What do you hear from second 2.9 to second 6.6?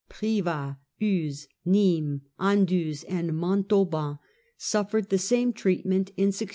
and Montauban suffered the same treatment in 1629.